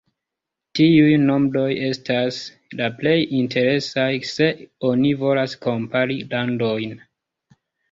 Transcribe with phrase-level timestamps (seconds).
[0.77, 2.39] Tiuj nombroj estas
[2.79, 4.49] la plej interesaj, se
[4.91, 6.99] oni volas kompari landojn.